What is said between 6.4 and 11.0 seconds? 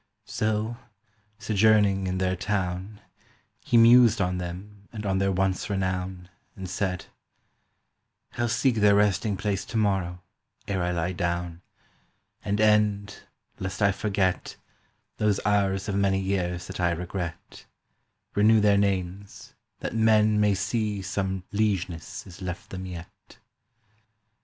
And said, "I'll seek their resting place to morrow Ere I